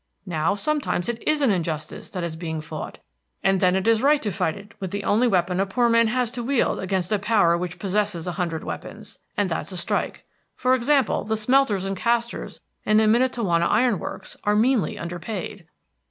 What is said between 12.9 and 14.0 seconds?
the Miantowona Iron